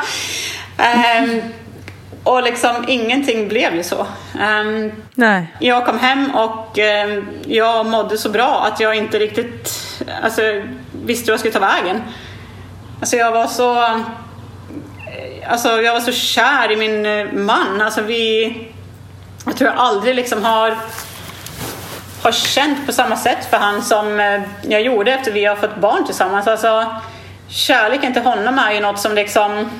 [0.78, 1.42] Um,
[2.30, 4.06] och liksom ingenting blev ju så.
[4.40, 5.46] Um, Nej.
[5.58, 9.78] Jag kom hem och um, jag mådde så bra att jag inte riktigt
[10.22, 10.42] alltså,
[11.04, 12.02] visste hur jag skulle ta vägen.
[13.00, 14.00] Alltså jag var så
[15.48, 17.80] Alltså jag var så kär i min eh, man.
[17.80, 18.44] Alltså vi,
[19.46, 20.76] jag tror jag aldrig liksom har,
[22.22, 25.76] har känt på samma sätt för han som eh, jag gjorde efter vi har fått
[25.76, 26.46] barn tillsammans.
[26.46, 26.86] Alltså,
[27.48, 29.70] kärleken till honom är ju något som liksom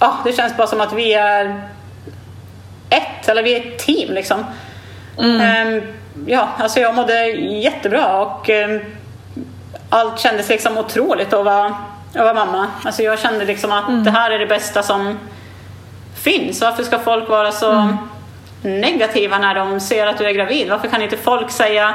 [0.00, 1.68] ja, det känns bara som att vi är
[2.90, 4.44] ett, eller vi är ett team liksom.
[5.18, 5.74] Mm.
[5.74, 5.82] Um,
[6.26, 8.80] ja, alltså jag mådde jättebra och um,
[9.88, 11.66] allt kändes liksom otroligt att vara,
[12.14, 12.68] att vara mamma.
[12.84, 14.04] Alltså jag kände liksom att mm.
[14.04, 15.18] det här är det bästa som
[16.14, 16.60] finns.
[16.60, 17.96] Varför ska folk vara så mm.
[18.62, 20.70] negativa när de ser att du är gravid?
[20.70, 21.94] Varför kan inte folk säga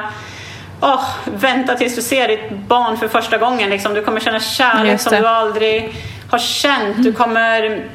[0.82, 3.70] oh, vänta tills du ser ditt barn för första gången.
[3.70, 3.94] Liksom.
[3.94, 5.96] Du kommer känna kärlek som du aldrig
[6.30, 7.04] har känt.
[7.04, 7.90] Du kommer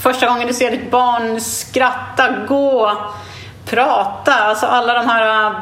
[0.00, 2.98] första gången du ser ditt barn skratta, gå,
[3.64, 4.34] prata.
[4.34, 5.56] Alltså alla de här uh,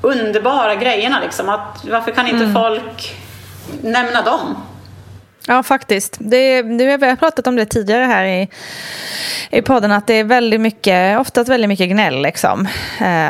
[0.00, 1.48] underbara grejerna liksom.
[1.48, 3.16] Att, varför kan inte folk
[3.82, 4.56] nämna dem?
[5.46, 6.16] Ja, faktiskt.
[6.20, 8.48] Det, det, vi har pratat om det tidigare här i,
[9.50, 12.22] i podden, att det är väldigt mycket, oftast väldigt mycket gnäll.
[12.22, 12.68] Liksom.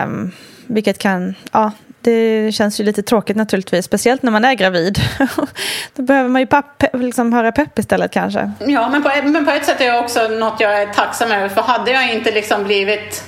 [0.04, 0.33] Um,
[0.66, 4.98] vilket kan, ja, det känns ju lite tråkigt naturligtvis, speciellt när man är gravid.
[5.94, 8.50] Då behöver man ju papp, liksom höra pepp istället kanske.
[8.58, 11.48] Ja, men på, men på ett sätt är det också något jag är tacksam över,
[11.48, 13.24] för hade jag inte liksom blivit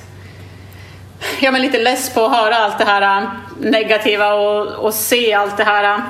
[1.41, 3.29] ja, men lite less på att höra allt det här äh,
[3.61, 6.03] negativa och, och se allt det här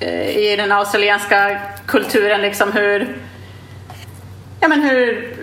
[0.00, 3.16] äh, i den australienska kulturen, liksom hur,
[4.60, 5.34] ja, men hur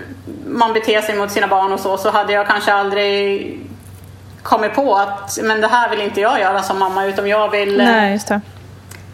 [0.47, 3.60] man beter sig mot sina barn och så, så hade jag kanske aldrig
[4.45, 7.79] kommit på att men det här vill inte jag göra som mamma utan jag vill,
[7.79, 8.41] eh, Nej, just det.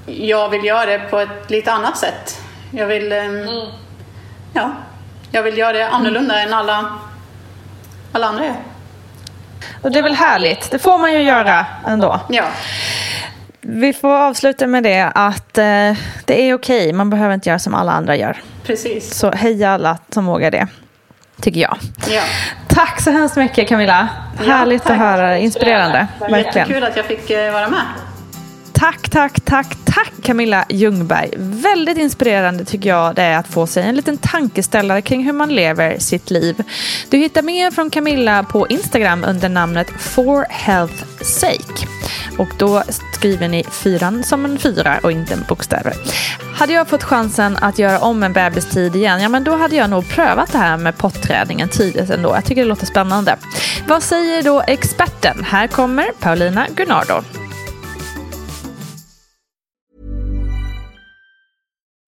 [0.05, 2.41] jag vill göra det på ett lite annat sätt.
[2.71, 3.47] Jag vill, eh, mm.
[4.53, 4.71] ja,
[5.31, 6.47] jag vill göra det annorlunda mm.
[6.47, 6.85] än alla,
[8.11, 8.55] alla andra gör.
[9.81, 12.19] Och det är väl härligt, det får man ju göra ändå.
[12.29, 12.43] Ja.
[13.61, 15.63] Vi får avsluta med det att eh,
[16.25, 16.93] det är okej, okay.
[16.93, 18.41] man behöver inte göra som alla andra gör.
[18.63, 19.17] Precis.
[19.17, 20.67] Så heja alla som vågar det
[21.41, 21.77] tycker jag.
[22.09, 22.21] Ja.
[22.67, 24.07] Tack så hemskt mycket Camilla.
[24.39, 24.91] Ja, Härligt tack.
[24.91, 26.07] att höra, inspirerande.
[26.19, 26.45] Verkligen.
[26.45, 27.81] Jättekul att jag fick eh, vara med.
[28.81, 31.33] Tack, tack, tack, tack Camilla Ljungberg.
[31.37, 35.55] Väldigt inspirerande tycker jag det är att få sig en liten tankeställare kring hur man
[35.55, 36.63] lever sitt liv.
[37.09, 41.87] Du hittar mer från Camilla på Instagram under namnet For Health Sake.
[42.37, 45.93] Och då skriver ni fyran som en fyra och inte en bokstäver.
[46.55, 49.89] Hade jag fått chansen att göra om en bebistid igen, ja men då hade jag
[49.89, 52.29] nog prövat det här med potträningen tidigt ändå.
[52.35, 53.37] Jag tycker det låter spännande.
[53.87, 55.43] Vad säger då experten?
[55.43, 57.40] Här kommer Paulina Gunnardo.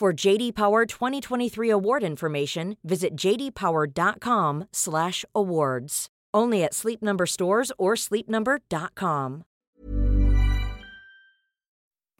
[0.00, 6.06] For JD Power 2023 award information, visit jdpower.com/awards.
[6.36, 9.42] Only at Sleep Number stores or sleepnumber.com.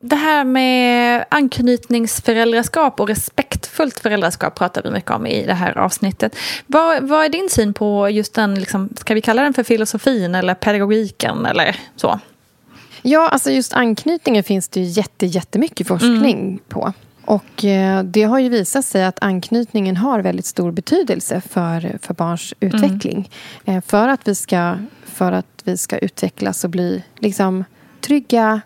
[0.03, 6.37] Det här med anknytningsföräldraskap och respektfullt föräldraskap pratar vi mycket om i det här avsnittet.
[6.67, 10.35] Vad, vad är din syn på just den, liksom, ska vi kalla den för filosofin
[10.35, 12.21] eller pedagogiken eller så?
[13.03, 16.59] Ja, alltså just anknytningen finns det ju jätte, jättemycket forskning mm.
[16.69, 16.93] på.
[17.27, 22.15] Och eh, det har ju visat sig att anknytningen har väldigt stor betydelse för, för
[22.15, 23.31] barns utveckling.
[23.65, 23.83] Mm.
[23.83, 27.65] För, att vi ska, för att vi ska utvecklas och bli liksom,
[28.01, 28.61] trygga,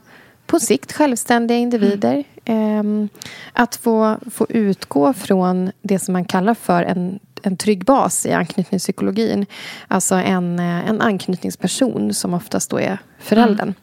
[0.47, 2.25] på sikt självständiga individer.
[2.45, 3.09] Mm.
[3.53, 8.33] Att få, få utgå från det som man kallar för en, en trygg bas i
[8.33, 9.47] anknytningspsykologin.
[9.89, 13.63] Alltså en, eh, en anknytningsperson som oftast då är föräldern.
[13.63, 13.75] Mm.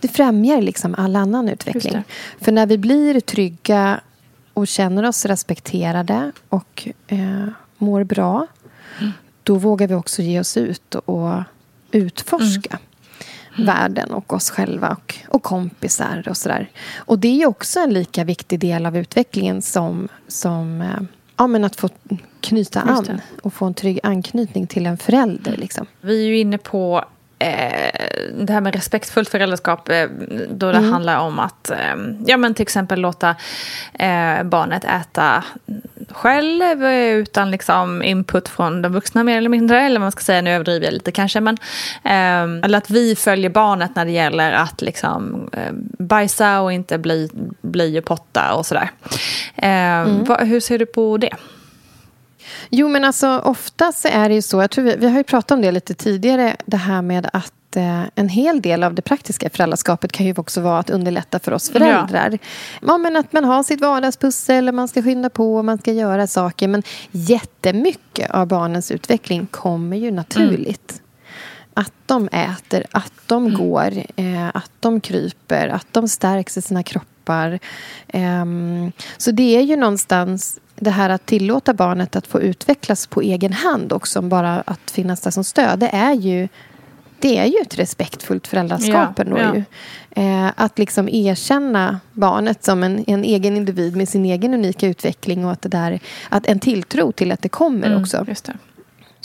[0.00, 2.02] Det främjar liksom all annan utveckling.
[2.40, 4.00] För när vi blir trygga
[4.52, 8.46] och känner oss respekterade och eh, mår bra
[9.00, 9.12] mm.
[9.42, 11.42] då vågar vi också ge oss ut och
[11.90, 12.78] utforska
[13.54, 13.66] mm.
[13.66, 16.70] världen och oss själva och, och kompisar och sådär.
[16.96, 21.00] Och det är också en lika viktig del av utvecklingen som, som eh,
[21.36, 21.88] ja, men att få
[22.40, 25.56] knyta an och få en trygg anknytning till en förälder.
[25.56, 25.86] Liksom.
[26.00, 27.04] Vi är ju inne på
[27.38, 30.08] det här med respektfullt föräldraskap eh,
[30.50, 30.92] då det mm.
[30.92, 31.96] handlar om att eh,
[32.26, 33.36] ja, men till exempel låta
[33.92, 35.44] eh, barnet äta
[36.10, 39.82] själv utan liksom input från de vuxna mer eller mindre.
[39.82, 41.40] Eller man ska säga, nu överdriver jag lite kanske.
[41.40, 41.56] Men,
[42.04, 46.98] eh, eller att vi följer barnet när det gäller att liksom, eh, bajsa och inte
[46.98, 47.30] bli,
[47.62, 48.90] bli och potta och sådär.
[49.56, 50.26] Mm.
[50.40, 51.36] Hur ser du på det?
[52.70, 54.60] Jo, men alltså oftast är det ju så.
[54.60, 56.56] Jag tror vi, vi har ju pratat om det lite tidigare.
[56.66, 60.60] Det här med att eh, en hel del av det praktiska föräldraskapet kan ju också
[60.60, 62.30] vara att underlätta för oss föräldrar.
[62.32, 62.38] Ja.
[62.82, 62.98] ja.
[62.98, 66.68] men att man har sitt vardagspussel, man ska skynda på, man ska göra saker.
[66.68, 70.92] Men jättemycket av barnens utveckling kommer ju naturligt.
[70.92, 71.05] Mm.
[71.78, 73.58] Att de äter, att de mm.
[73.58, 77.58] går, eh, att de kryper, att de stärks i sina kroppar.
[78.12, 83.22] Um, så det är ju någonstans det här att tillåta barnet att få utvecklas på
[83.22, 86.48] egen hand också, bara att finnas där som stöd, det är ju,
[87.18, 89.24] det är ju ett respektfullt föräldraskap ja.
[89.38, 89.54] Ja.
[89.54, 89.64] Ju.
[90.22, 95.44] Eh, att liksom erkänna barnet som en, en egen individ med sin egen unika utveckling
[95.44, 98.26] och att, det där, att en tilltro till att det kommer mm, också.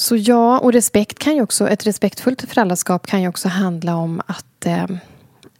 [0.01, 4.21] Så ja, och respekt kan ju också, ett respektfullt föräldraskap kan ju också handla om
[4.25, 4.83] att, eh,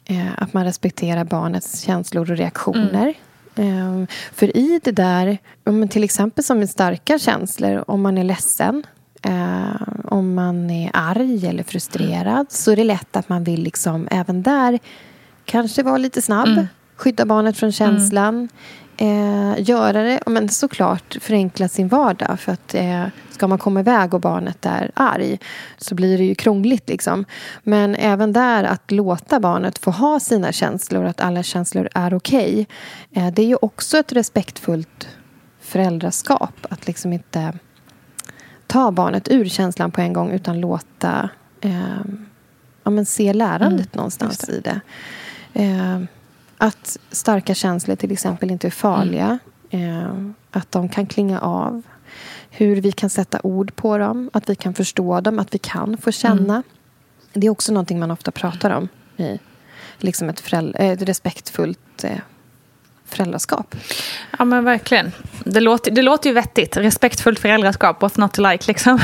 [0.06, 3.13] eh att man respekterar barnets känslor och reaktioner.
[3.56, 3.77] Mm.
[3.77, 5.38] Ehm, för i det där,
[5.88, 8.84] till exempel som med starka känslor, om man är ledsen
[9.21, 14.08] eh, om man är arg eller frustrerad så är det lätt att man vill liksom
[14.12, 14.80] även där
[15.45, 16.67] kanske vara lite snabb, mm.
[16.95, 18.49] skydda barnet från känslan.
[19.02, 22.40] Eh, göra det, men såklart förenkla sin vardag.
[22.40, 25.40] För att eh, ska man komma iväg och barnet är arg
[25.78, 26.90] så blir det ju krångligt.
[26.90, 27.26] Liksom.
[27.64, 32.68] Men även där att låta barnet få ha sina känslor, att alla känslor är okej.
[33.12, 35.08] Okay, eh, det är ju också ett respektfullt
[35.60, 36.66] föräldraskap.
[36.70, 37.54] Att liksom inte
[38.68, 41.30] ta barnet ur känslan på en gång utan låta
[41.62, 42.02] eh,
[42.84, 44.82] ja, men se lärandet mm, någonstans i det.
[46.62, 49.39] Eh, att starka känslor till exempel inte är farliga.
[49.69, 50.36] Mm.
[50.52, 51.82] Eh, att de kan klinga av.
[52.50, 54.30] Hur vi kan sätta ord på dem.
[54.34, 55.39] Att vi kan förstå dem.
[55.39, 56.54] Att vi kan få känna.
[56.54, 56.63] Mm.
[57.34, 59.39] Det är också någonting man ofta pratar om i
[59.97, 62.17] liksom ett, föräldra, ett respektfullt eh,
[63.06, 63.76] föräldraskap.
[64.39, 65.12] Ja men verkligen.
[65.45, 66.78] Det låter, det låter ju vettigt.
[66.78, 69.00] Respektfullt föräldraskap, what's not to like liksom.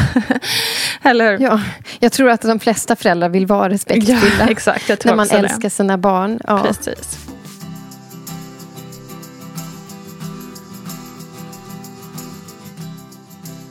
[1.02, 1.44] Eller hur?
[1.44, 1.62] Ja,
[2.00, 4.32] jag tror att de flesta föräldrar vill vara respektfulla.
[4.40, 5.70] Ja, exakt, när man älskar det.
[5.70, 6.40] sina barn.
[6.48, 6.64] Ja.
[6.64, 7.27] Precis.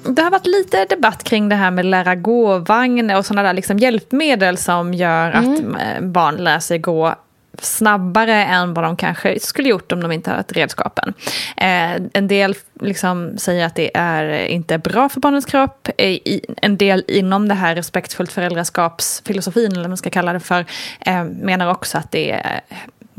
[0.08, 3.78] Det har varit lite debatt kring det här med lära gåvagn och sådana där liksom
[3.78, 5.74] hjälpmedel som gör mm.
[5.74, 7.14] att eh, barn lär sig gå
[7.62, 11.14] snabbare än vad de kanske skulle gjort om de inte hade redskapen.
[11.56, 15.88] Eh, en del liksom säger att det är inte bra för barnens kropp.
[15.98, 16.18] Eh,
[16.56, 20.64] en del inom det här respektfullt föräldraskapsfilosofin, eller vad man ska kalla det för,
[21.00, 22.76] eh, menar också att det eh,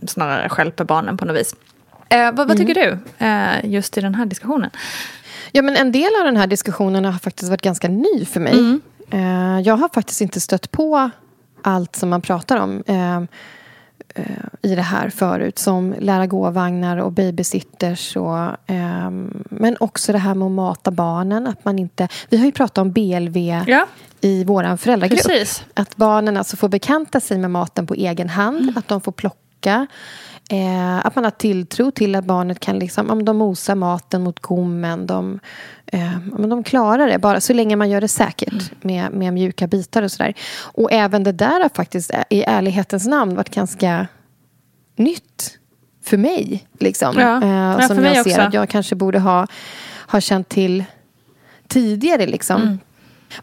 [0.07, 1.55] snarare skälper barnen på något vis.
[2.09, 3.61] Eh, vad, vad, tycker mm.
[3.61, 4.69] du just i den här diskussionen?
[5.51, 8.53] Ja, men en del av den här diskussionen har faktiskt varit ganska ny för mig.
[8.53, 8.81] Mm.
[9.11, 11.09] Eh, jag har faktiskt inte stött på
[11.61, 13.17] allt som man pratar om eh,
[14.15, 15.59] eh, i det här förut.
[15.59, 18.15] Som lära gå-vagnar och babysitters.
[18.15, 18.37] Och,
[18.71, 19.11] eh,
[19.49, 21.47] men också det här med att mata barnen.
[21.47, 23.85] Att man inte, vi har ju pratat om BLV ja.
[24.21, 25.23] i vår föräldragrupp.
[25.23, 25.65] Precis.
[25.73, 28.61] Att barnen alltså får bekanta sig med maten på egen hand.
[28.61, 28.77] Mm.
[28.77, 29.87] Att de får plocka.
[30.49, 34.39] Eh, att man har tilltro till att barnet kan liksom, om de mosar maten mot
[34.39, 35.07] gommen.
[35.07, 35.39] De,
[35.85, 38.63] eh, men de klarar det, bara så länge man gör det säkert mm.
[38.81, 40.33] med, med mjuka bitar och sådär.
[40.59, 44.07] Och även det där har faktiskt i ärlighetens namn varit ganska
[44.95, 45.57] nytt
[46.03, 46.67] för mig.
[46.79, 47.15] Liksom.
[47.17, 47.43] Ja.
[47.43, 48.41] Eh, Ja, som mig jag ser också.
[48.41, 49.47] att jag kanske borde ha,
[50.07, 50.83] ha känt till
[51.67, 52.25] tidigare.
[52.27, 52.61] Liksom.
[52.61, 52.79] Mm.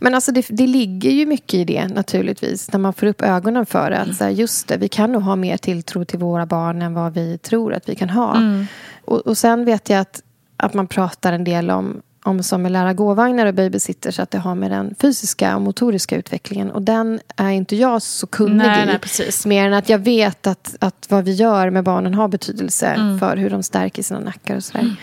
[0.00, 2.72] Men alltså det, det ligger ju mycket i det naturligtvis.
[2.72, 3.96] När man får upp ögonen för det.
[3.96, 4.10] Mm.
[4.10, 6.94] Att så här, just det, vi kan nog ha mer tilltro till våra barn än
[6.94, 8.36] vad vi tror att vi kan ha.
[8.36, 8.66] Mm.
[9.04, 10.22] Och, och sen vet jag att,
[10.56, 14.38] att man pratar en del om, om som med lära gåvagnar och babysitters att det
[14.38, 16.70] har med den fysiska och motoriska utvecklingen.
[16.70, 18.86] Och den är inte jag så kunnig Nej, i.
[18.86, 19.46] nej, precis.
[19.46, 23.18] Mer än att jag vet att, att vad vi gör med barnen har betydelse Mm.
[23.18, 24.96] för hur de stärker sina nackar och sådär.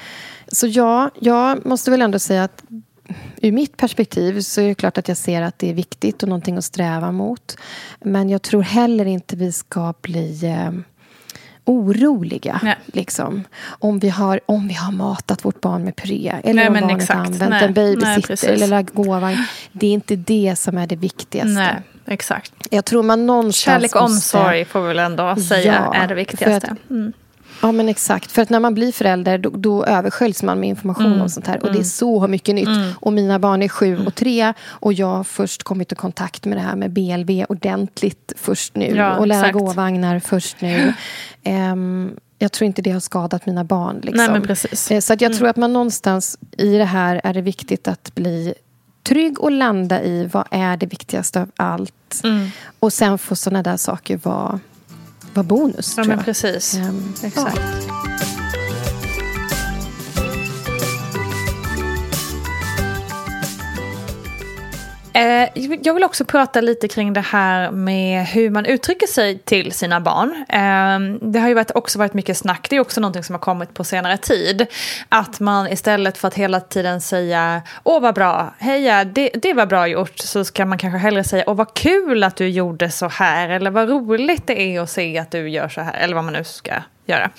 [0.48, 2.64] Så ja, jag måste väl ändå säga att
[3.42, 6.30] ur mitt perspektiv så är det klart att jag ser att det är viktigt och
[6.30, 7.58] någonting att sträva mot.
[8.00, 10.72] Men jag tror heller inte vi ska bli eh,
[11.66, 12.60] oroliga.
[12.64, 12.76] Nej.
[12.86, 16.74] Liksom, om, vi har, om vi har matat vårt barn med puré eller Nej, om
[16.74, 17.18] barnet exakt.
[17.20, 17.64] har använt Nej.
[17.66, 19.46] en babysitter eller lagt gåvan.
[19.72, 21.50] Det är inte det som är det viktigaste.
[21.50, 21.76] Nej,
[22.08, 22.54] exakt.
[22.70, 26.02] Jag tror man någonstans Kärlek och måste- omsorg får vi väl ändå säga Ja, är
[26.02, 26.68] det för viktigaste.
[26.72, 27.14] att- Mm.
[27.62, 28.32] Ja, men exakt.
[28.32, 31.22] För att när man blir förälder då, då översköljs man med information Mm.
[31.22, 31.64] om sånt här.
[31.64, 32.68] Och det är så mycket nytt.
[33.00, 34.08] Och mina barn är sju Mm.
[34.08, 34.54] och tre.
[34.68, 38.96] Och jag har först kommit i kontakt med det här med BLV ordentligt först nu.
[38.96, 40.94] Ja, och lära gåvagnar först nu.
[41.44, 43.96] Ehm, jag tror inte det har skadat mina barn.
[44.04, 44.18] Liksom.
[44.18, 44.92] Nej, men precis.
[44.92, 48.16] Eh, Så att jag tror att man någonstans i det här är det viktigt att
[48.16, 48.54] bli
[49.04, 52.22] trygg och landa i vad är det viktigaste av allt.
[52.24, 52.48] Mm.
[52.80, 54.60] Och sen får såna där saker vara,
[55.34, 55.98] vara bonus.
[55.98, 56.74] Ja, men precis.
[56.76, 57.58] Ehm, Exakt.
[57.58, 58.41] Eh,
[65.14, 65.50] Eh,
[65.82, 70.02] jag vill också prata lite kring det här med hur man uttrycker sig till sina
[70.02, 70.46] barn.
[70.50, 73.74] Ehm, det har ju också varit mycket snack, det är också någonting som har kommit
[73.74, 74.68] på senare tid.
[75.10, 79.66] Att man istället för att hela tiden säga åh vad bra, heja, det, det var
[79.66, 83.08] bra gjort, så ska man kanske hellre säga åh vad kul att du gjorde så
[83.08, 86.24] här, eller vad roligt det är att se att du gör så här, eller vad
[86.24, 86.74] man nu ska
[87.06, 87.30] göra.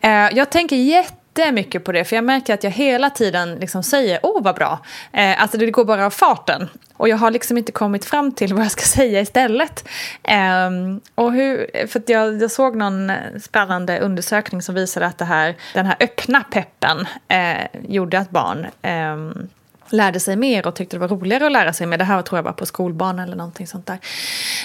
[0.00, 3.82] Eh, jag tänker jätte jättemycket på det, för jag märker att jag hela tiden liksom
[3.82, 4.78] säger åh vad bra.
[5.12, 6.68] Eh, alltså det går bara av farten.
[6.96, 9.88] Och jag har liksom inte kommit fram till vad jag ska säga istället.
[10.22, 10.70] Eh,
[11.14, 13.12] och hur, för att jag, jag såg någon
[13.42, 18.66] spännande undersökning som visade att det här, den här öppna peppen eh, gjorde att barn
[18.82, 19.44] eh,
[19.92, 21.98] lärde sig mer och tyckte det var roligare att lära sig mer.
[21.98, 23.98] Det här tror jag var på skolbarn eller någonting sånt där.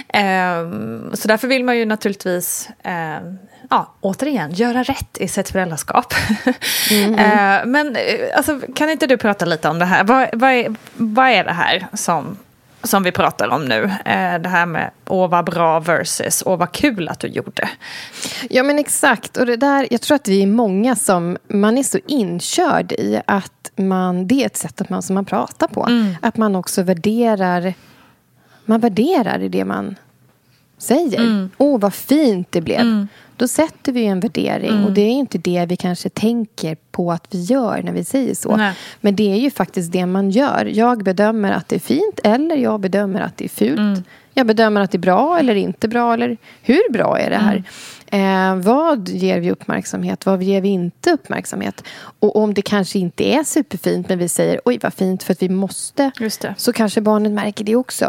[0.08, 3.38] Ehm, så därför vill man ju naturligtvis, ehm,
[3.70, 6.14] ja, återigen, göra rätt i sitt föräldraskap.
[6.92, 10.04] Ehm, men eh, alltså, kan inte du prata lite om det här?
[10.04, 12.38] Vad, vad, är, vad är det här som,
[12.88, 13.84] som vi pratar om nu?
[13.84, 17.70] Eh, det här med åh vad bra versus åh vad kul att du gjorde.
[18.50, 19.38] Ja, men exakt.
[19.38, 23.22] Och det där, jag tror att vi är många som man är så inkörd i
[23.28, 25.88] att man, det är ett sätt att man, som man pratar på.
[26.22, 27.74] Att man också värderar,
[28.66, 29.96] man värderar i det man
[30.78, 31.50] säger.
[31.58, 33.08] Åh, vad fint det blev.
[33.38, 34.86] Då sätter vi en värdering.
[34.86, 38.36] Och det är inte det vi kanske tänker på att vi gör när vi säger
[38.36, 38.56] så.
[38.56, 38.74] Nej.
[39.02, 40.66] Men det är ju faktiskt det man gör.
[40.66, 44.06] Jag bedömer att det är fint eller jag bedömer att det är fult.
[44.34, 46.14] Jag bedömer att det är bra eller inte bra.
[46.14, 47.64] Eller hur bra är det här?
[48.12, 50.26] Eh, vad ger vi uppmärksamhet?
[50.26, 51.84] Vad ger vi inte uppmärksamhet?
[52.20, 55.42] Och om det kanske inte är superfint men vi säger oj vad fint för att
[55.42, 56.12] vi måste.
[56.58, 58.06] Så kanske barnet märker det också.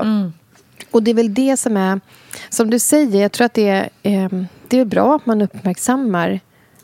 [0.90, 2.00] Och det är väl det som är,
[2.48, 4.28] som du säger, jag tror att det är, eh,
[4.68, 6.40] det är bra att man uppmärksammar,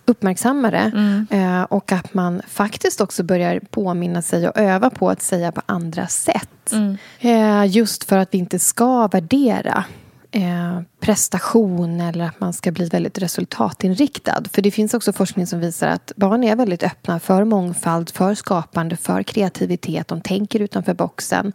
[0.06, 0.92] uppmärksammar det.
[1.36, 5.62] Eh, och att man faktiskt också börjar påminna sig och öva på att säga på
[5.66, 6.72] andra sätt.
[7.20, 9.84] Eh, just för att vi inte ska värdera
[10.30, 14.42] eh, prestation eller att man ska bli väldigt resultatinriktad.
[14.52, 18.34] För det finns också forskning som visar att barn är väldigt öppna för mångfald, för
[18.34, 20.08] skapande, för kreativitet.
[20.08, 21.52] De tänker utanför boxen.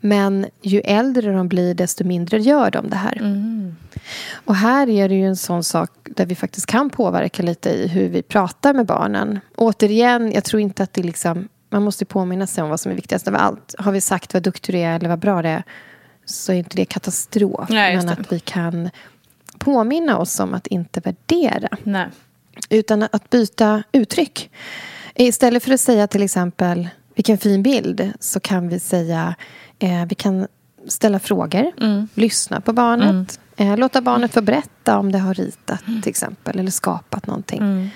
[0.00, 3.22] Men ju äldre de blir, desto mindre gör de det här.
[4.32, 7.88] Och här är det ju en sån sak där vi faktiskt kan påverka lite i
[7.88, 9.40] hur vi pratar med barnen.
[9.56, 11.48] Återigen, jag tror inte att det liksom...
[11.72, 13.74] Man måste påminna sig om vad som är viktigast av allt.
[13.78, 15.62] Har vi sagt vad duktig du är eller vad bra det är
[16.24, 17.68] så är inte det katastrof.
[17.70, 18.90] Nej, men att vi kan
[19.58, 21.68] påminna oss om att inte värdera.
[21.82, 22.06] Nej.
[22.68, 24.50] Utan att byta uttryck.
[25.14, 29.34] Istället för att säga till exempel vilken fin bild så kan vi säga
[29.80, 30.46] eh, vi kan
[30.88, 31.72] ställa frågor,
[32.14, 36.70] lyssna på barnet eh, låta barnet få berätta om det har ritat till exempel eller
[36.70, 37.90] skapat någonting.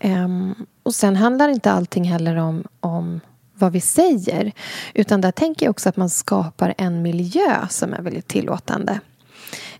[0.00, 3.20] Ehm, och sen handlar inte allting heller om, om
[3.54, 4.52] vad vi säger
[4.94, 9.00] utan där tänker jag också att man skapar en miljö som är väldigt tillåtande.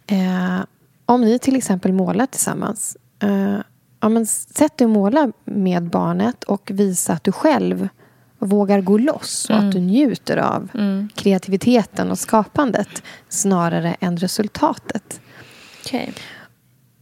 [0.06, 0.58] Eh,
[1.06, 3.58] om ni till exempel målar tillsammans eh,
[4.00, 7.88] ja, men sätt dig och måla med barnet och visa att du själv
[8.38, 10.68] vågar gå loss och att du njuter av
[11.14, 15.20] kreativiteten och skapandet snarare än resultatet.
[15.84, 16.12] Okej.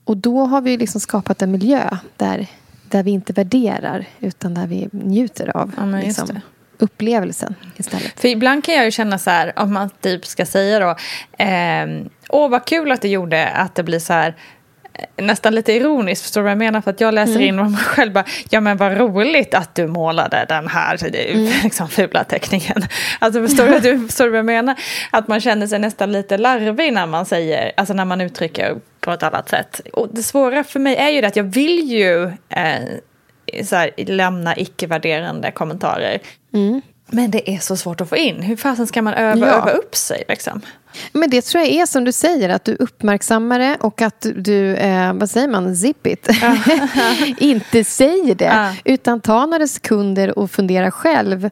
[0.05, 2.47] och då har vi liksom skapat en miljö där,
[2.91, 6.41] där vi inte värderar utan där vi njuter av Ja, liksom,
[6.79, 8.21] upplevelsen istället.
[8.21, 10.97] För ibland kan jag ju känna så här, om man typ ska säga då,
[11.39, 14.35] ehm, åh vad kul att det gjorde att det blir så här, eh,
[15.17, 16.81] nästan lite ironiskt, förstår du vad jag menar?
[16.81, 19.87] För att jag läser in vad man själv bara, ja men vad roligt att du
[19.87, 20.99] målade den här
[21.65, 22.83] liksom, fula teckningen.
[23.19, 24.75] Alltså förstår du, du, förstår du vad jag menar?
[25.11, 29.13] Att man känner sig nästan lite larvig när man säger, alltså när man uttrycker på
[29.13, 29.81] ett annat sätt.
[29.93, 33.91] Och det svåra för mig är ju det att jag vill ju eh, så här,
[33.97, 36.21] lämna icke-värderande kommentarer.
[37.11, 38.43] Men det är så svårt att få in.
[38.43, 39.47] Hur fasen ska man öva, Ja.
[39.47, 40.25] öva upp sig?
[40.29, 40.61] Liksom?
[41.13, 44.75] Men det tror jag är som du säger, att du uppmärksammar det och att du,
[44.77, 46.29] eh, vad säger man, zip it.
[47.39, 48.73] inte säger det, Ja.
[48.85, 51.51] utan ta några sekunder och fundera själv.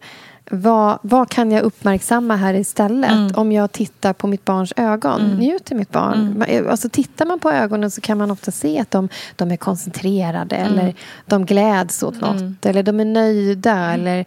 [0.50, 3.10] Vad, vad kan jag uppmärksamma här istället?
[3.10, 3.32] Mm.
[3.34, 5.22] Om jag tittar på mitt barns ögon.
[5.36, 6.14] Njuter mitt barn?
[6.20, 6.42] Mm.
[6.42, 9.56] Ma- Alltså, tittar man på ögonen så kan man ofta se att de, de är
[9.56, 10.72] koncentrerade Mm.
[10.78, 10.94] eller
[11.26, 13.72] de gläds åt något eller de är nöjda.
[13.74, 14.00] Mm.
[14.00, 14.24] Eller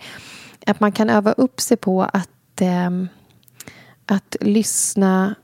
[0.67, 3.07] att man kan öva upp sig på att ehm,
[4.05, 5.35] att lyssna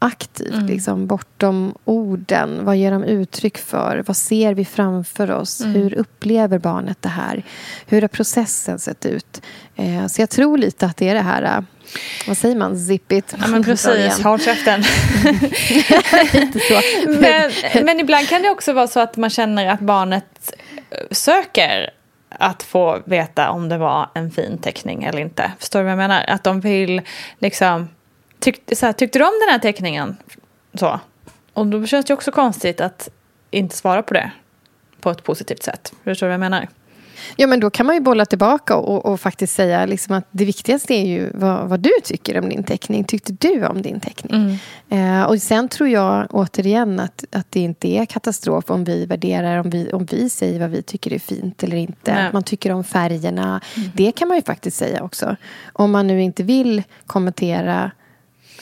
[0.00, 0.66] aktivt, Mm.
[0.66, 2.64] liksom, bortom orden.
[2.64, 4.04] Vad ger de uttryck för?
[4.06, 5.60] Vad ser vi framför oss?
[5.60, 5.72] Mm.
[5.74, 7.42] Hur upplever barnet det här?
[7.86, 9.42] Hur har processen sett ut?
[9.76, 11.60] Eh, så jag tror lite att det är det här, eh,
[12.28, 13.34] vad säger man, zip it?
[13.40, 14.20] Ja, men precis.
[14.22, 14.82] Håll käften.
[17.06, 17.50] Men,
[17.84, 20.52] men ibland kan det också vara så att man känner att barnet
[20.90, 21.90] eh, söker
[22.28, 25.52] att få veta om det var en fin teckning eller inte.
[25.58, 26.24] Förstår du vad jag menar?
[26.28, 27.02] Att de vill
[27.38, 27.88] liksom...
[28.40, 30.16] Tyck, så här, tyckte du om den här teckningen?
[30.74, 31.00] Så.
[31.52, 33.08] Och då känns det ju också konstigt att
[33.50, 34.30] inte svara på det
[35.00, 35.92] på ett positivt sätt.
[36.04, 36.68] Förstår du vad jag menar?
[37.36, 40.44] Ja, men då kan man ju bolla tillbaka och, och faktiskt säga liksom att det
[40.44, 43.04] viktigaste är ju vad, vad du tycker om din teckning.
[43.04, 44.58] Tyckte du om din teckning?
[44.88, 49.58] Eh, och sen tror jag återigen att, att det inte är katastrof om vi värderar,
[49.58, 52.14] om vi, om vi säger vad vi tycker är fint eller inte.
[52.14, 52.30] Nej.
[52.32, 53.60] Man tycker om färgerna.
[53.94, 55.36] Det kan man ju faktiskt säga också.
[55.72, 57.90] Om man nu inte vill kommentera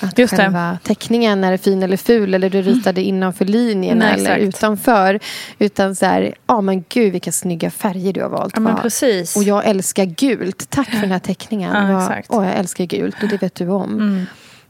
[0.00, 0.42] att Just det.
[0.42, 4.42] själva teckningen är fin eller ful eller du ritade innanför linjerna Nej, eller exakt.
[4.56, 5.20] utanför.
[5.58, 8.52] Utan så här, ja men gud vilka snygga färger du har valt.
[8.56, 9.36] Ja, men precis.
[9.36, 10.70] och jag älskar gult.
[10.70, 11.90] Tack för den här teckningen.
[11.90, 12.30] Ja, exakt.
[12.30, 12.42] Mm.
[12.44, 14.26] Åh, jag älskar gult och det vet du om.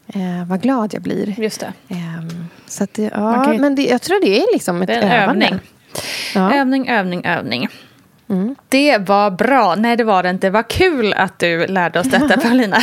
[0.09, 1.41] Eh, vad glad jag blir.
[1.41, 1.73] Just det.
[1.95, 4.95] Ehm, så att det, ja, ju- men det, jag tror det är liksom ett Det
[4.95, 5.47] är en övande.
[5.47, 5.61] övning.
[6.35, 6.55] Ja.
[6.55, 7.69] Övning, övning, övning.
[8.69, 9.75] Det var bra.
[9.75, 10.51] Nej, det var det inte.
[10.51, 12.77] Vad kul att du lärde oss detta, Paulina.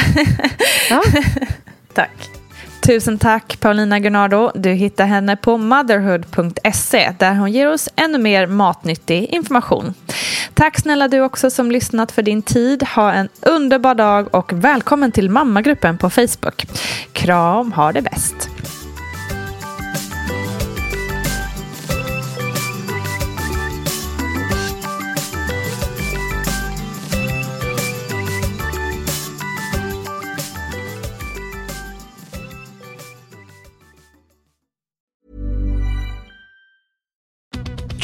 [0.90, 1.02] Ja.
[1.94, 2.30] tack.
[2.86, 4.52] Tusen tack, Paulina Gunnardo.
[4.56, 9.94] Du hittar henne på motherhood.se där hon ger oss ännu mer matnyttig information.
[10.54, 12.84] Tack snälla du också som lyssnat för din tid.
[12.84, 16.66] Ha en underbar dag och välkommen till mammagruppen på Facebook.
[17.14, 18.50] Kram, ha det bäst.